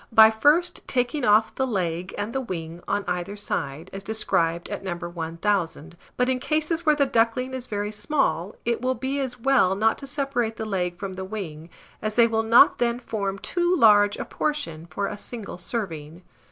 by 0.11 0.31
first 0.31 0.81
taking 0.87 1.23
off 1.23 1.53
the 1.53 1.67
leg 1.67 2.11
and 2.17 2.33
the 2.33 2.41
wing 2.41 2.81
on 2.87 3.05
either 3.07 3.35
side, 3.35 3.87
as 3.93 4.03
described 4.03 4.67
at 4.69 4.83
No. 4.83 4.95
1000; 4.95 5.95
but 6.17 6.27
in 6.27 6.39
cases 6.39 6.83
where 6.87 6.95
the 6.95 7.05
duckling 7.05 7.53
is 7.53 7.67
very 7.67 7.91
small, 7.91 8.55
it 8.65 8.81
will 8.81 8.95
be 8.95 9.19
as 9.19 9.39
well 9.39 9.75
not 9.75 9.99
to 9.99 10.07
separate 10.07 10.55
the 10.55 10.65
leg 10.65 10.97
from 10.97 11.13
the 11.13 11.23
wing, 11.23 11.69
as 12.01 12.15
they 12.15 12.25
will 12.25 12.41
not 12.41 12.79
then 12.79 12.97
form 12.99 13.37
too 13.37 13.75
large 13.75 14.17
a 14.17 14.25
portion 14.25 14.87
for 14.87 15.05
a 15.05 15.15
single 15.15 15.59
serving. 15.59 16.23